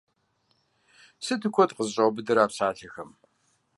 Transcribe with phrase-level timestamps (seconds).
[1.25, 3.09] Сыту куэд къызэщӀаубыдэрэ а псалъэхэм!